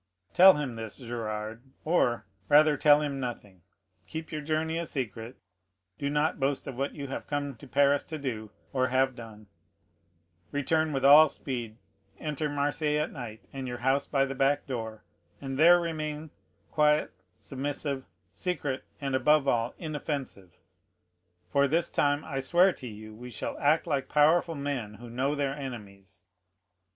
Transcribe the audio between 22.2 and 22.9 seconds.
I swear to